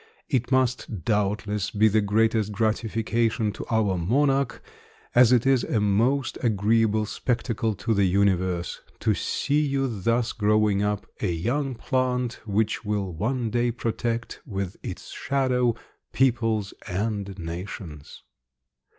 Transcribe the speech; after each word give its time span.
It 0.29 0.51
must, 0.51 1.05
doubtless, 1.05 1.69
be 1.69 1.87
the 1.87 2.01
greatest 2.01 2.51
gratification 2.51 3.51
to 3.51 3.63
our 3.69 3.99
monarch, 3.99 4.63
as 5.13 5.31
it 5.31 5.45
is 5.45 5.63
a 5.63 5.79
most 5.79 6.39
agreeable 6.41 7.05
spectacle 7.05 7.75
to 7.75 7.93
the 7.93 8.05
universe, 8.05 8.81
to 9.01 9.13
see 9.13 9.61
you 9.63 9.87
thus 10.01 10.33
growing 10.33 10.81
up, 10.81 11.05
a 11.21 11.31
young 11.31 11.75
plant 11.75 12.39
which 12.47 12.83
will 12.83 13.13
one 13.13 13.51
day 13.51 13.69
protect 13.69 14.41
with 14.43 14.75
its 14.81 15.11
shadow 15.11 15.75
peoples 16.13 16.73
and 16.87 17.37
nations. 17.37 18.23